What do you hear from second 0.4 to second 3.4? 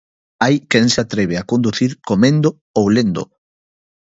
Hai quen se atreve a conducir comendo ou lendo.